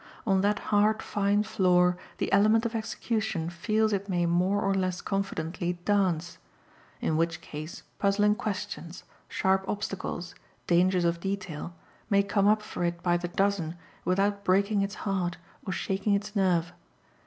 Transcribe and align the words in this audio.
On 0.25 0.41
that 0.41 0.57
hard 0.73 1.03
fine 1.03 1.43
floor 1.43 1.95
the 2.17 2.31
element 2.33 2.65
of 2.65 2.73
execution 2.73 3.51
feels 3.51 3.93
it 3.93 4.09
may 4.09 4.25
more 4.25 4.59
or 4.59 4.73
less 4.73 4.99
confidently 4.99 5.73
DANCE; 5.85 6.39
in 7.01 7.17
which 7.17 7.39
case 7.39 7.83
puzzling 7.99 8.33
questions, 8.33 9.03
sharp 9.27 9.63
obstacles, 9.69 10.33
dangers 10.65 11.05
of 11.05 11.19
detail, 11.19 11.75
may 12.09 12.23
come 12.23 12.47
up 12.47 12.63
for 12.63 12.83
it 12.83 13.03
by 13.03 13.15
the 13.15 13.27
dozen 13.27 13.75
without 14.03 14.43
breaking 14.43 14.81
its 14.81 14.95
heart 15.05 15.37
or 15.67 15.71
shaking 15.71 16.15
its 16.15 16.35
nerve. 16.35 16.73